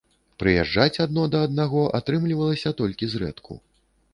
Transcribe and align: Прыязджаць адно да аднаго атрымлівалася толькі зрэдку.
Прыязджаць 0.43 1.01
адно 1.05 1.25
да 1.35 1.41
аднаго 1.47 1.83
атрымлівалася 1.99 2.75
толькі 2.81 3.11
зрэдку. 3.13 3.63